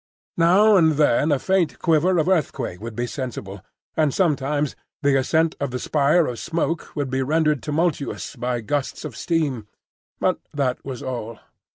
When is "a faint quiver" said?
1.31-2.17